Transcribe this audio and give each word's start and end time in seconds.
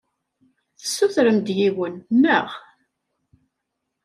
Tessutrem-d 0.79 1.47
yiwen, 1.57 1.95
naɣ? 2.21 2.47